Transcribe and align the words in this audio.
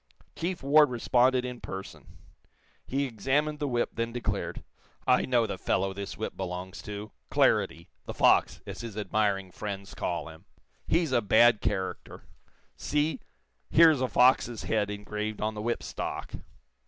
Chief 0.35 0.63
Ward 0.63 0.89
responded 0.89 1.45
in 1.45 1.61
person. 1.61 2.17
He 2.87 3.05
examined 3.05 3.59
the 3.59 3.67
whip, 3.67 3.91
then 3.93 4.11
declared: 4.11 4.63
"I 5.05 5.25
know 5.27 5.45
the 5.45 5.59
fellow 5.59 5.93
this 5.93 6.17
whip 6.17 6.35
belongs 6.35 6.81
to 6.81 7.11
Claridy, 7.29 7.85
'the 8.07 8.13
fox,' 8.15 8.61
as 8.65 8.81
his 8.81 8.97
admiring 8.97 9.51
friends 9.51 9.93
call 9.93 10.27
him. 10.29 10.45
He's 10.87 11.11
a 11.11 11.21
bad 11.21 11.61
character. 11.61 12.23
See; 12.75 13.19
here 13.69 13.91
is 13.91 14.01
a 14.01 14.07
fox's 14.07 14.63
head 14.63 14.89
engraved 14.89 15.39
on 15.39 15.53
the 15.53 15.61
whip 15.61 15.83
stock. 15.83 16.33